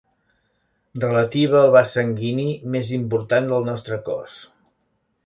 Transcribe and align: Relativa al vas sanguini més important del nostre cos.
Relativa 1.01 1.59
al 1.59 1.69
vas 1.75 1.93
sanguini 1.97 2.45
més 2.77 2.89
important 2.97 3.51
del 3.53 3.69
nostre 3.69 4.01
cos. 4.09 4.39